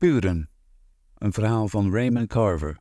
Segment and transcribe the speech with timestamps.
[0.00, 0.50] Buren,
[1.14, 2.78] een verhaal van Raymond Carver.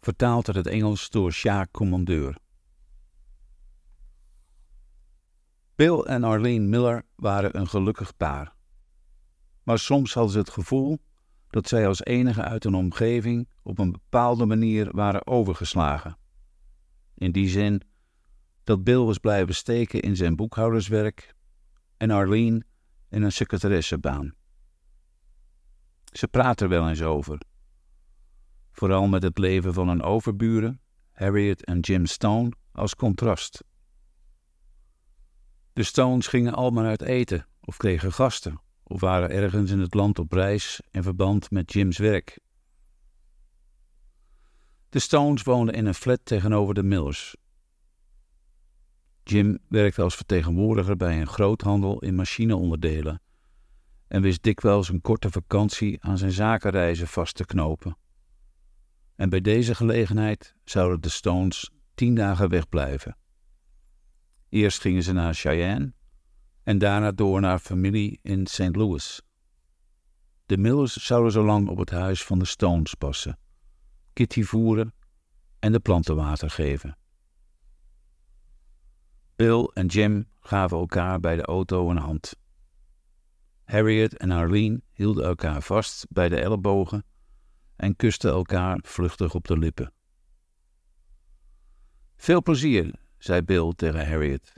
[0.00, 2.38] Vertaald uit het Engels door Sjaak Commandeur.
[5.74, 8.54] Bill en Arlene Miller waren een gelukkig paar.
[9.62, 10.98] Maar soms hadden ze het gevoel
[11.50, 16.16] dat zij als enige uit hun omgeving op een bepaalde manier waren overgeslagen.
[17.14, 17.82] In die zin
[18.64, 21.34] dat Bill was blijven steken in zijn boekhouderswerk
[21.96, 22.62] en Arlene
[23.08, 24.34] in een secretaressebaan.
[26.14, 27.40] Ze praat er wel eens over.
[28.72, 30.80] Vooral met het leven van hun overburen,
[31.12, 33.64] Harriet en Jim Stone, als contrast.
[35.72, 40.18] De Stones gingen allemaal uit eten of kregen gasten of waren ergens in het land
[40.18, 42.38] op reis in verband met Jim's werk.
[44.88, 47.36] De Stones woonden in een flat tegenover de Millers.
[49.24, 53.22] Jim werkte als vertegenwoordiger bij een groothandel in machineonderdelen
[54.08, 57.96] en wist dikwijls een korte vakantie aan zijn zakenreizen vast te knopen.
[59.16, 63.16] En bij deze gelegenheid zouden de Stones tien dagen wegblijven.
[64.48, 65.92] Eerst gingen ze naar Cheyenne
[66.62, 68.76] en daarna door naar familie in St.
[68.76, 69.22] Louis.
[70.46, 73.38] De Millers zouden zo lang op het huis van de Stones passen,
[74.12, 74.94] Kitty voeren
[75.58, 76.96] en de planten water geven.
[79.36, 82.36] Bill en Jim gaven elkaar bij de auto een hand.
[83.64, 87.04] Harriet en Arlene hielden elkaar vast bij de ellebogen
[87.76, 89.92] en kusten elkaar vluchtig op de lippen.
[92.16, 94.52] Veel plezier, zei Bill tegen Harriet.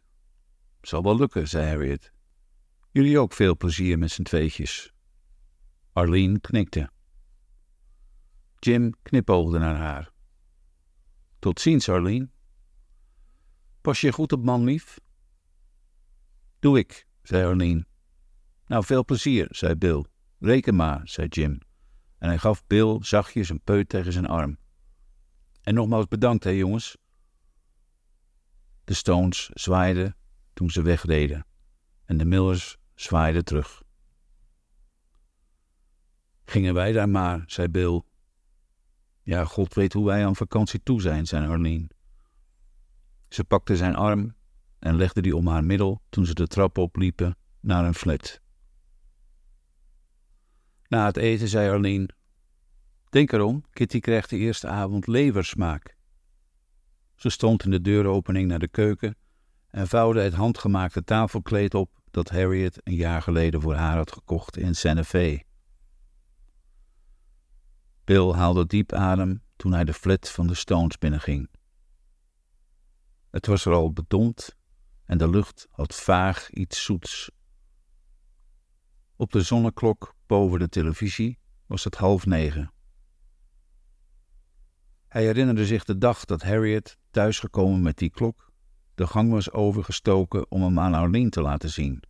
[0.80, 2.12] Zal wel lukken, zei Harriet.
[2.90, 4.92] Jullie ook veel plezier met z'n tweetjes.
[5.92, 6.90] Arlene knikte.
[8.58, 10.10] Jim knipoogde naar haar.
[11.38, 12.28] Tot ziens, Arlene.
[13.80, 15.00] Pas je goed op man, lief?
[16.58, 17.86] Doe ik, zei Arlene.
[18.66, 20.04] Nou, veel plezier, zei Bill.
[20.38, 21.58] Reken maar, zei Jim.
[22.18, 24.58] En hij gaf Bill zachtjes een peut tegen zijn arm.
[25.62, 26.96] En nogmaals bedankt, hè jongens.
[28.84, 30.16] De Stones zwaaiden
[30.52, 31.46] toen ze wegreden
[32.04, 33.82] en de Millers zwaaiden terug.
[36.44, 38.02] Gingen wij daar maar, zei Bill.
[39.22, 41.88] Ja, God weet hoe wij aan vakantie toe zijn, zei Arlene.
[43.28, 44.34] Ze pakte zijn arm
[44.78, 48.40] en legde die om haar middel toen ze de trap opliepen naar een flat.
[50.88, 52.08] Na het eten zei Arlene:
[53.08, 55.96] Denk erom, Kitty krijgt de eerste avond leversmaak.
[57.14, 59.16] Ze stond in de deuropening naar de keuken
[59.68, 64.56] en vouwde het handgemaakte tafelkleed op dat Harriet een jaar geleden voor haar had gekocht
[64.56, 65.42] in Santa Fe.
[68.04, 71.48] Bill haalde diep adem toen hij de flat van de Stones binnenging.
[73.30, 74.56] Het was er al bedompt
[75.04, 77.30] en de lucht had vaag iets zoets.
[79.18, 82.72] Op de zonneklok boven de televisie was het half negen.
[85.08, 88.52] Hij herinnerde zich de dag dat Harriet, thuisgekomen met die klok,
[88.94, 92.02] de gang was overgestoken om hem aan Arlene te laten zien.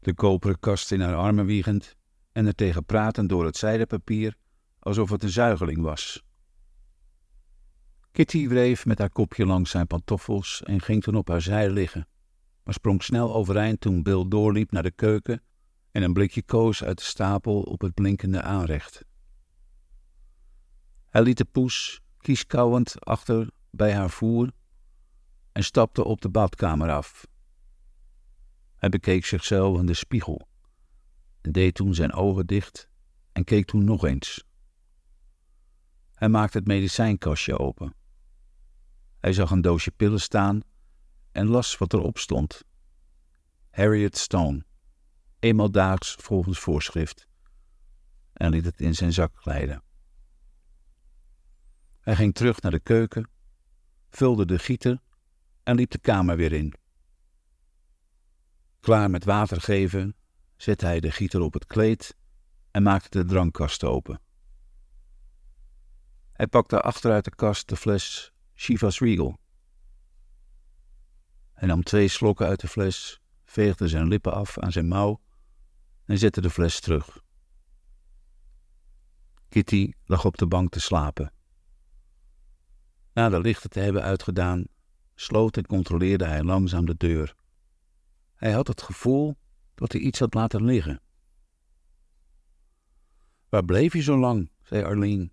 [0.00, 1.96] De koperen kast in haar armen wiegend
[2.32, 4.36] en er tegen pratend door het zijdepapier
[4.78, 6.22] alsof het een zuigeling was.
[8.12, 12.08] Kitty wreef met haar kopje langs zijn pantoffels en ging toen op haar zij liggen,
[12.64, 15.42] maar sprong snel overeind toen Bill doorliep naar de keuken
[15.90, 19.04] en een blikje koos uit de stapel op het blinkende aanrecht.
[21.06, 24.52] Hij liet de poes kieskauwend achter bij haar voer
[25.52, 27.26] en stapte op de badkamer af.
[28.76, 30.48] Hij bekeek zichzelf in de spiegel
[31.40, 32.88] en deed toen zijn ogen dicht
[33.32, 34.44] en keek toen nog eens.
[36.14, 37.94] Hij maakte het medicijnkastje open.
[39.18, 40.60] Hij zag een doosje pillen staan
[41.32, 42.62] en las wat erop stond.
[43.70, 44.66] Harriet Stone
[45.38, 47.28] eenmaal daags volgens voorschrift,
[48.32, 49.82] en liet het in zijn zak glijden.
[52.00, 53.30] Hij ging terug naar de keuken,
[54.10, 55.02] vulde de gieter
[55.62, 56.74] en liep de kamer weer in.
[58.80, 60.16] Klaar met water geven,
[60.56, 62.16] zette hij de gieter op het kleed
[62.70, 64.20] en maakte de drankkast open.
[66.32, 69.38] Hij pakte achteruit de kast de fles Chivas Regal.
[71.52, 75.20] Hij nam twee slokken uit de fles, veegde zijn lippen af aan zijn mouw
[76.08, 77.22] en zette de fles terug.
[79.48, 81.32] Kitty lag op de bank te slapen.
[83.12, 84.64] Na de lichten te hebben uitgedaan,
[85.14, 87.34] sloot en controleerde hij langzaam de deur.
[88.34, 89.36] Hij had het gevoel
[89.74, 91.00] dat hij iets had laten liggen.
[93.48, 94.50] Waar bleef je zo lang?
[94.62, 95.30] zei Arlene.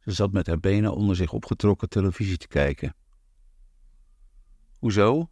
[0.00, 2.96] Ze zat met haar benen onder zich opgetrokken televisie te kijken.
[4.78, 5.30] Hoezo?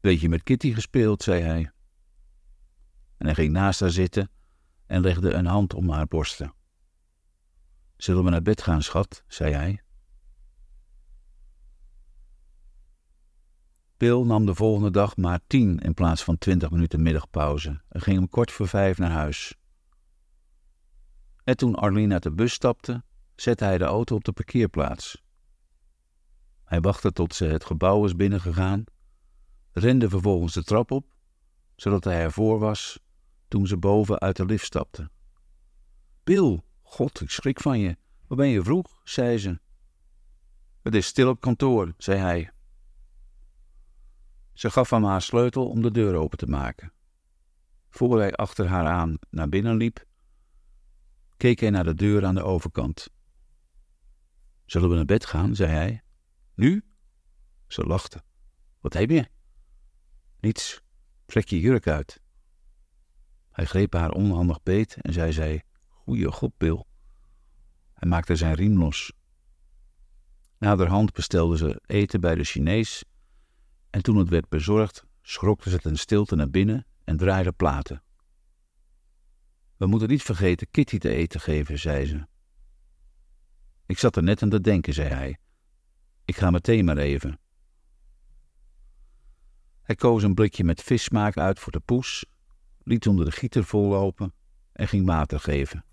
[0.00, 1.73] Weet je met Kitty gespeeld, zei hij
[3.24, 4.30] en hij ging naast haar zitten
[4.86, 6.54] en legde een hand om haar borsten.
[7.96, 9.24] Zullen we naar bed gaan, schat?
[9.28, 9.82] zei hij.
[13.96, 18.18] Bill nam de volgende dag maar tien in plaats van twintig minuten middagpauze en ging
[18.18, 19.54] om kort voor vijf naar huis.
[21.44, 23.02] En toen Arlene uit de bus stapte,
[23.34, 25.22] zette hij de auto op de parkeerplaats.
[26.64, 28.84] Hij wachtte tot ze het gebouw was binnengegaan,
[29.72, 31.14] rende vervolgens de trap op,
[31.76, 33.02] zodat hij ervoor was
[33.54, 35.10] toen ze boven uit de lift stapte.
[36.24, 37.96] Bill, god, ik schrik van je.
[38.26, 39.00] Waar ben je vroeg?
[39.04, 39.60] zei ze.
[40.82, 42.50] Het is stil op kantoor, zei hij.
[44.52, 46.92] Ze gaf hem haar sleutel om de deur open te maken.
[47.90, 50.04] Voor hij achter haar aan naar binnen liep,
[51.36, 53.08] keek hij naar de deur aan de overkant.
[54.64, 55.54] Zullen we naar bed gaan?
[55.54, 56.02] zei hij.
[56.54, 56.84] Nu?
[57.66, 58.22] Ze lachte.
[58.80, 59.28] Wat heb je?
[60.40, 60.82] Niets.
[61.26, 62.22] Trek je jurk uit.
[63.54, 66.84] Hij greep haar onhandig beet en zij zei: Goeie god, Bill.
[67.92, 69.12] Hij maakte zijn riem los.
[70.58, 73.04] Naderhand bestelde ze eten bij de Chinees
[73.90, 78.02] en toen het werd bezorgd, schrokte ze ten stilte naar binnen en draaide platen.
[79.76, 82.26] We moeten niet vergeten Kitty te eten geven, zei ze.
[83.86, 85.38] Ik zat er net aan te denken, zei hij.
[86.24, 87.38] Ik ga meteen maar even.
[89.82, 92.24] Hij koos een blikje met vissmaak uit voor de poes,
[92.84, 94.32] liet onder de gieter vollopen
[94.72, 95.84] en ging water geven.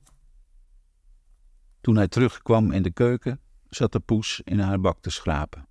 [1.82, 3.40] Toen hij terugkwam in de keuken,
[3.70, 5.68] zat de poes in haar bak te schrapen.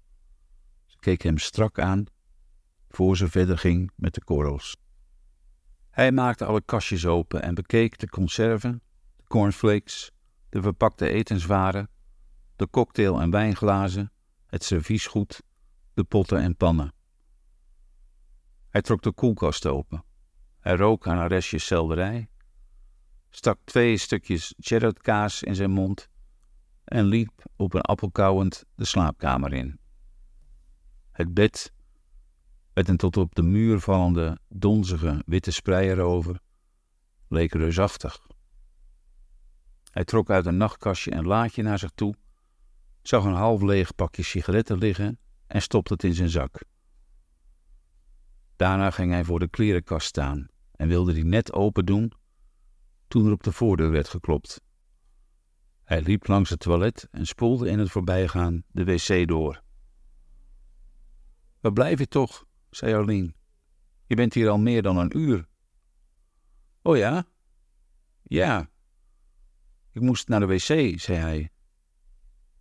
[0.87, 2.05] Ze keek hem strak aan,
[2.88, 4.76] voor ze verder ging met de korrels.
[5.90, 8.82] Hij maakte alle kastjes open en bekeek de conserven,
[9.16, 10.11] de cornflakes,
[10.49, 11.88] de verpakte etenswaren,
[12.56, 14.12] de cocktail- en wijnglazen,
[14.46, 15.43] het serviesgoed,
[15.94, 16.93] de potten en pannen.
[18.69, 20.05] Hij trok de koelkast open.
[20.61, 22.29] Hij rook aan een restje selderij,
[23.31, 24.95] stak twee stukjes cheddar
[25.41, 26.09] in zijn mond
[26.85, 29.79] en liep op een appel kauwend de slaapkamer in.
[31.12, 31.73] Het bed,
[32.75, 36.41] met een tot op de muur vallende, donzige witte sprei erover,
[37.29, 38.27] leek reusachtig.
[39.91, 42.15] Hij trok uit een nachtkastje een laadje naar zich toe,
[43.03, 46.62] zag een half leeg pakje sigaretten liggen en stopte het in zijn zak.
[48.61, 52.12] Daarna ging hij voor de klerenkast staan en wilde die net open doen
[53.09, 54.61] toen er op de voordeur werd geklopt.
[55.85, 59.62] Hij liep langs het toilet en spoelde in het voorbijgaan de wc door.
[61.61, 62.47] Waar blijf je toch?
[62.71, 63.35] zei Arlene.
[64.07, 65.49] Je bent hier al meer dan een uur.
[66.83, 67.27] Oh ja?
[68.23, 68.71] Ja.
[69.93, 71.51] Ik moest naar de wc, zei hij.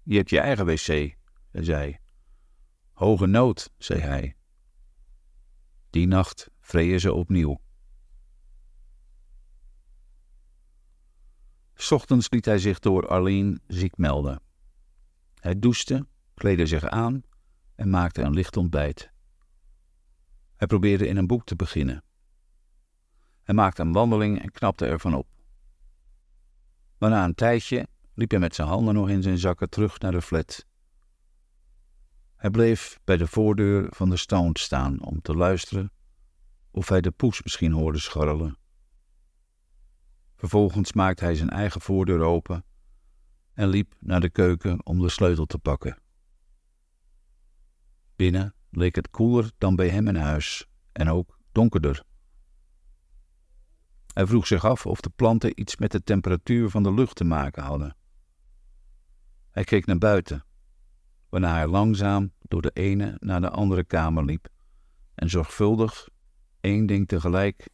[0.04, 1.18] Je hebt je eigen wc, zei
[1.52, 2.02] zij.
[2.94, 4.38] Hoge nood, zei hij.
[5.90, 7.62] Die nacht vreden ze opnieuw.
[11.90, 14.42] Ochtends liet hij zich door Arlene ziek melden.
[15.40, 17.22] Hij douchte, kleedde zich aan
[17.76, 19.12] en maakte een licht ontbijt.
[20.56, 22.04] Hij probeerde in een boek te beginnen.
[23.44, 25.28] Hij maakte een wandeling en knapte ervan op.
[26.98, 30.12] Maar na een tijdje liep hij met zijn handen nog in zijn zakken terug naar
[30.12, 30.66] de flat.
[32.40, 35.92] Hij bleef bij de voordeur van de Stone staan om te luisteren
[36.72, 38.58] of hij de poes misschien hoorde scharrelen.
[40.36, 42.66] Vervolgens maakte hij zijn eigen voordeur open
[43.54, 45.98] en liep naar de keuken om de sleutel te pakken.
[48.16, 52.04] Binnen leek het koeler dan bij hem in huis en ook donkerder.
[54.14, 57.24] Hij vroeg zich af of de planten iets met de temperatuur van de lucht te
[57.24, 57.96] maken hadden.
[59.50, 60.44] Hij keek naar buiten,
[61.30, 64.48] waarna hij langzaam door de ene naar de andere kamer liep
[65.16, 66.10] en zorgvuldig,
[66.60, 67.70] één ding tegelijk,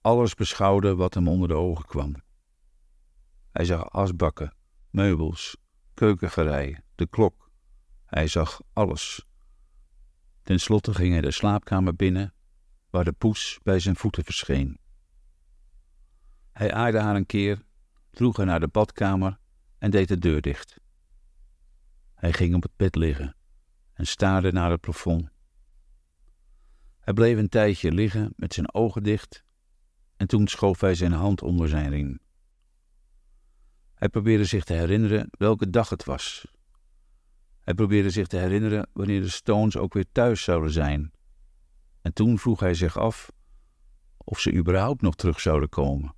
[0.00, 2.14] alles beschouwde wat hem onder de ogen kwam.
[3.52, 4.54] Hij zag asbakken,
[4.90, 5.56] meubels,
[5.94, 7.50] keukengerei, de klok.
[8.06, 9.26] Hij zag alles.
[10.42, 12.34] Ten slotte ging hij de slaapkamer binnen,
[12.90, 14.78] waar de poes bij zijn voeten verscheen.
[16.52, 17.64] Hij aaide haar een keer,
[18.10, 19.38] droeg haar naar de badkamer
[19.78, 20.80] en deed de deur dicht.
[22.26, 23.36] Hij ging op het bed liggen
[23.92, 25.28] en staarde naar het plafond.
[27.00, 29.44] Hij bleef een tijdje liggen met zijn ogen dicht
[30.16, 32.18] en toen schoof hij zijn hand onder zijn riem.
[33.94, 36.46] Hij probeerde zich te herinneren welke dag het was.
[37.60, 41.12] Hij probeerde zich te herinneren wanneer de Stones ook weer thuis zouden zijn.
[42.00, 43.32] En toen vroeg hij zich af
[44.16, 46.14] of ze überhaupt nog terug zouden komen.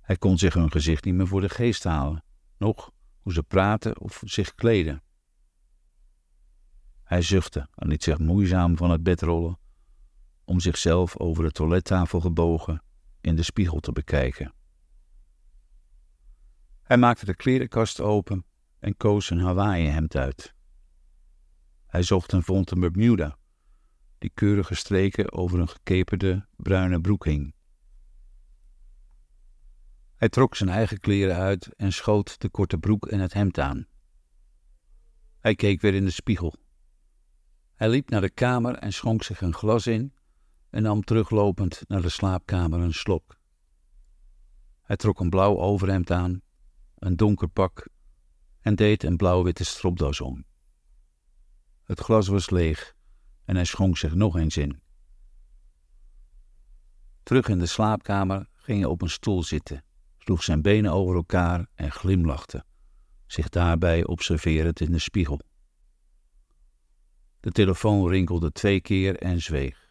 [0.00, 2.24] Hij kon zich hun gezicht niet meer voor de geest halen,
[2.56, 2.90] nog
[3.28, 5.02] hoe ze praten of zich kleden.
[7.04, 9.58] Hij zuchtte en liet zich moeizaam van het bed rollen,
[10.44, 12.82] om zichzelf over de toilettafel gebogen
[13.20, 14.54] in de spiegel te bekijken.
[16.82, 18.44] Hij maakte de klerenkast open
[18.78, 20.54] en koos een Hawaii-hemd uit.
[21.86, 23.38] Hij zocht en vond een Bermuda,
[24.18, 27.54] die keurige streken over een gekeperde bruine broek hing.
[30.18, 33.86] Hij trok zijn eigen kleren uit en schoot de korte broek en het hemd aan.
[35.38, 36.54] Hij keek weer in de spiegel.
[37.74, 40.14] Hij liep naar de kamer en schonk zich een glas in
[40.70, 43.38] en nam teruglopend naar de slaapkamer een slok.
[44.82, 46.42] Hij trok een blauw overhemd aan,
[46.94, 47.88] een donker pak
[48.60, 50.44] en deed een blauw-witte stropdas om.
[51.82, 52.96] Het glas was leeg
[53.44, 54.80] en hij schonk zich nog eens in.
[57.22, 59.84] Terug in de slaapkamer ging hij op een stoel zitten,
[60.28, 62.64] sloeg zijn benen over elkaar en glimlachte,
[63.26, 65.40] zich daarbij observerend in de spiegel.
[67.40, 69.88] De telefoon rinkelde twee keer en zweeg.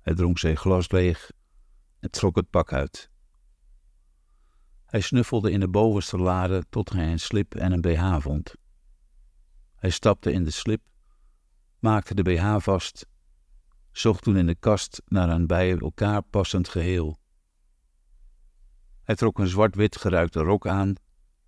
[0.00, 1.30] Hij dronk zijn glas leeg
[2.00, 3.10] en trok het pak uit.
[4.84, 8.54] Hij snuffelde in de bovenste lade tot hij een slip en een BH vond.
[9.74, 10.82] Hij stapte in de slip,
[11.78, 13.06] maakte de BH vast,
[13.92, 17.20] zocht toen in de kast naar een bij elkaar passend geheel.
[19.12, 20.94] Hij trok een zwart-wit geruikte rok aan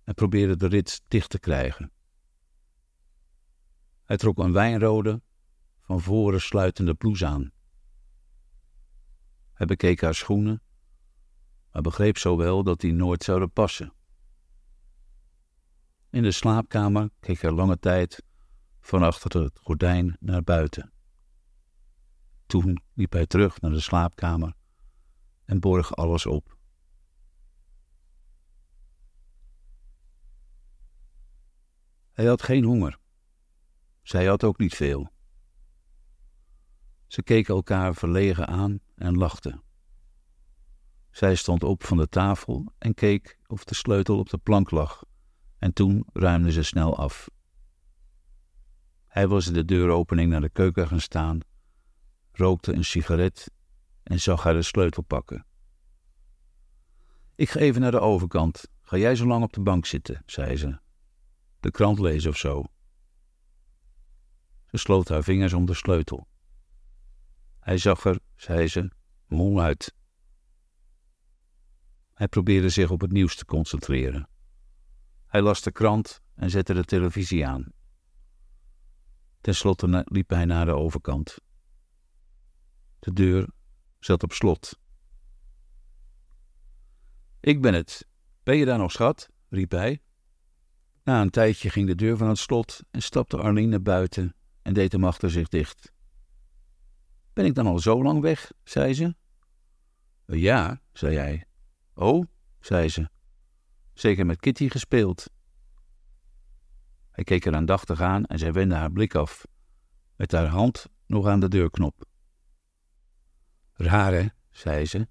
[0.03, 1.91] en probeerde de rits dicht te krijgen.
[4.03, 5.21] Hij trok een wijnrode,
[5.81, 7.51] van voren sluitende blouse aan.
[9.53, 10.61] Hij bekeek haar schoenen,
[11.71, 13.93] maar begreep zo wel dat die nooit zouden passen.
[16.09, 18.23] In de slaapkamer keek hij lange tijd
[18.79, 20.91] van achter het gordijn naar buiten.
[22.45, 24.53] Toen liep hij terug naar de slaapkamer
[25.45, 26.54] en borg alles op.
[32.15, 32.97] Hij had geen honger.
[34.01, 35.11] Zij had ook niet veel.
[37.07, 39.63] Ze keken elkaar verlegen aan en lachten.
[41.11, 45.03] Zij stond op van de tafel en keek of de sleutel op de plank lag,
[45.57, 47.29] en toen ruimde ze snel af.
[49.07, 51.39] Hij was in de deuropening naar de keuken gaan staan,
[52.31, 53.51] rookte een sigaret
[54.03, 55.45] en zag haar de sleutel pakken.
[57.35, 58.67] Ik ga even naar de overkant.
[58.81, 60.83] Ga jij zo lang op de bank zitten, zei ze.
[61.65, 62.63] De krant lezen of zo.
[64.65, 66.27] Ze sloot haar vingers om de sleutel.
[67.59, 68.91] Hij zag er, zei ze,
[69.27, 69.95] moe uit.
[72.13, 74.29] Hij probeerde zich op het nieuws te concentreren.
[75.27, 77.71] Hij las de krant en zette de televisie aan.
[79.41, 81.37] Ten slotte liep hij naar de overkant.
[82.99, 83.49] De deur
[83.99, 84.79] zat op slot.
[87.39, 88.07] Ik ben het.
[88.43, 89.29] Ben je daar nog, schat?
[89.49, 90.01] riep hij.
[91.05, 94.73] Na een tijdje ging de deur van het slot en stapte Arlene naar buiten en
[94.73, 95.91] deed hem achter zich dicht.
[97.33, 98.51] Ben ik dan al zo lang weg?
[98.63, 99.15] zei ze.
[100.25, 101.45] Ja, zei hij.
[101.93, 102.25] Oh,
[102.59, 103.09] zei ze.
[103.93, 105.29] Zeker met Kitty gespeeld.
[107.11, 109.45] Hij keek haar aandachtig aan en zij wendde haar blik af,
[110.15, 112.05] met haar hand nog aan de deurknop.
[113.73, 115.07] Raar, hè, zei ze.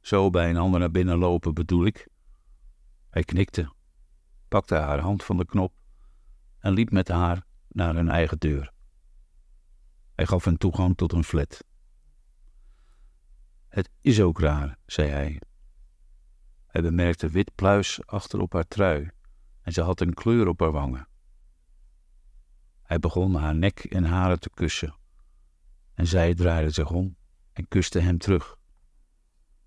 [0.00, 2.08] Zo bij een ander naar binnen lopen bedoel ik.
[3.10, 3.73] Hij knikte,
[4.54, 5.72] pakte haar hand van de knop
[6.58, 8.72] en liep met haar naar hun eigen deur.
[10.14, 11.64] Hij gaf hen toegang tot een flat.
[13.68, 15.40] Het is ook raar, zei hij.
[16.66, 19.10] Hij bemerkte wit pluis achter op haar trui
[19.60, 21.08] en ze had een kleur op haar wangen.
[22.82, 24.96] Hij begon haar nek en haren te kussen
[25.94, 27.16] en zij draaide zich om
[27.52, 28.56] en kuste hem terug.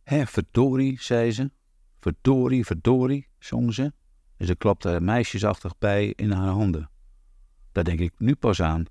[0.03, 1.51] Hé, verdorie, zei ze.
[1.99, 3.93] Verdorie, verdorie, zong ze
[4.37, 6.89] en ze klapte er meisjesachtig bij in haar handen.
[7.71, 8.83] Daar denk ik nu pas aan.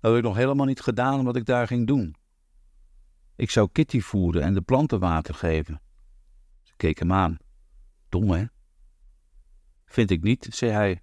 [0.00, 2.16] Dat heb ik nog helemaal niet gedaan wat ik daar ging doen.
[3.36, 5.80] Ik zou Kitty voeren en de planten water geven.
[6.62, 7.36] Ze keek hem aan.
[8.08, 8.44] Dom, hè?
[9.84, 11.02] Vind ik niet, zei hij.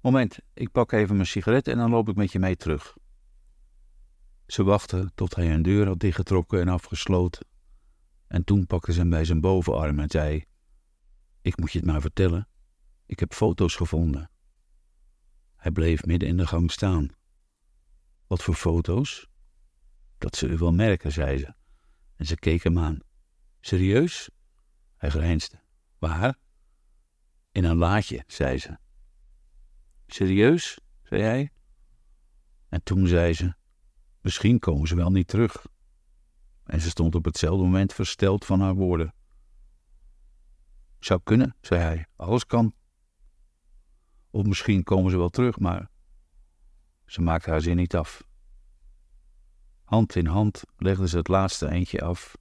[0.00, 2.96] Moment, ik pak even mijn sigaret en dan loop ik met je mee terug.
[4.46, 7.46] Ze wachtte tot hij een deur had dichtgetrokken en afgesloten.
[8.26, 10.44] En toen pakte ze hem bij zijn bovenarm en zei:
[11.42, 12.48] Ik moet je het maar vertellen.
[13.12, 14.30] Ik heb foto's gevonden.
[15.56, 17.08] Hij bleef midden in de gang staan.
[18.26, 19.28] Wat voor foto's?
[20.18, 21.54] Dat zul je wel merken, zei ze.
[22.16, 22.98] En ze keek hem aan.
[23.60, 24.30] Serieus?
[24.96, 25.60] Hij grijnsde.
[25.98, 26.38] Waar?
[27.50, 28.78] In een laadje, zei ze.
[30.06, 30.78] Serieus?
[31.02, 31.52] zei hij.
[32.68, 33.54] En toen zei ze:
[34.20, 35.66] Misschien komen ze wel niet terug.
[36.64, 39.14] En ze stond op hetzelfde moment versteld van haar woorden.
[40.98, 42.06] Zou kunnen, zei hij.
[42.16, 42.74] Alles kan.
[44.34, 45.90] Of misschien komen ze wel terug, maar
[47.06, 48.24] ze maakte haar zin niet af.
[49.84, 52.36] Hand in hand legden ze het laatste eindje af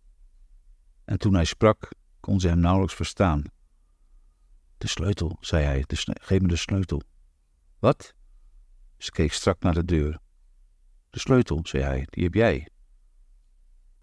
[1.05, 3.43] En toen hij sprak, kon ze hem nauwelijks verstaan.
[4.77, 5.83] De sleutel, zei hij,
[6.21, 7.01] geef me de sleutel.
[7.79, 8.13] Wat?
[8.97, 10.19] Ze keek strak naar de deur.
[11.09, 12.67] De sleutel, zei hij, die heb jij.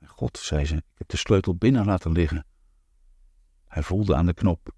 [0.05, 2.47] God, zei ze, ik heb de sleutel binnen laten liggen.
[3.67, 4.75] Hij voelde aan de knop.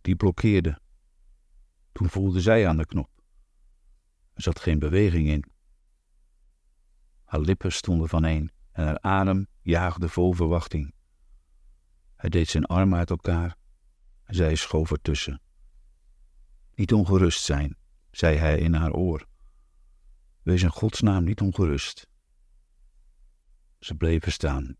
[0.00, 0.82] Die blokkeerde.
[1.94, 3.10] Toen voelde zij aan de knop.
[4.32, 5.44] Er zat geen beweging in.
[7.24, 10.94] Haar lippen stonden vaneen en haar adem jaagde vol verwachting.
[12.16, 13.56] Hij deed zijn armen uit elkaar
[14.24, 15.40] en zij schoof ertussen.
[16.74, 17.76] Niet ongerust zijn,
[18.10, 19.26] zei hij in haar oor.
[20.42, 22.08] Wees in godsnaam niet ongerust.
[23.78, 24.76] Ze bleven staan.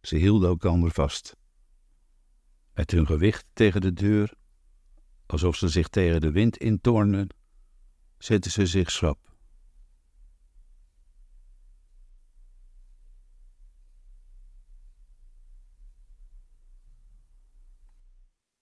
[0.00, 1.36] Ze hielden elkander vast.
[2.74, 4.40] Met hun gewicht tegen de deur,
[5.32, 7.28] alsof ze zich tegen de wind intornden,
[8.18, 9.31] zetten ze zich schrap.